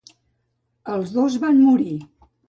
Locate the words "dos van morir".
1.17-1.91